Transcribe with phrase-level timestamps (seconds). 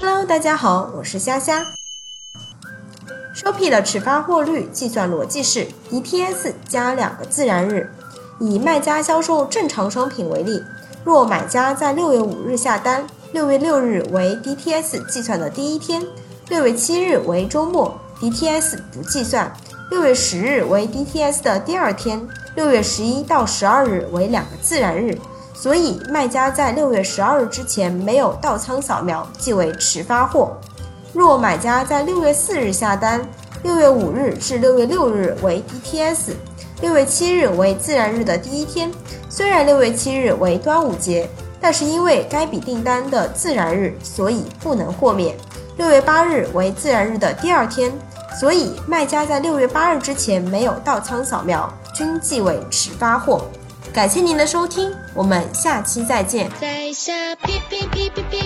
[0.00, 1.66] Hello，大家好，我是虾虾。
[3.34, 7.90] 收批的迟发货率计算逻辑是 DTS 加两个自然日。
[8.38, 10.62] 以卖家销售正常商品为例，
[11.02, 16.06] 若买家在六月五日下单，六月六日为 DTS 计算的第一天，
[16.50, 19.50] 六月七日为周末，DTS 不计算；
[19.90, 25.18] 六月十日为 DTS 的第二天，六月十一到十二日为两个自然日。
[25.62, 30.56] 所以，卖家在六月十二日之前没有到仓扫描，即为迟发货。
[31.12, 33.24] 若买家在六月四日下单，
[33.62, 36.32] 六月五日至六月六日为 DTS，
[36.80, 38.90] 六月七日为自然日的第一天。
[39.28, 41.30] 虽然六月七日为端午节，
[41.60, 45.36] 但是因为该笔订单的自然日，所以不能豁免。
[45.76, 47.92] 六月八日为自然日的第二天，
[48.40, 53.42] 所以卖家在六月八日之前没有到仓扫描，均即为迟发货。
[53.92, 56.50] 感谢您的收听，我们下期再见。
[56.60, 58.41] 在下哔哔哔。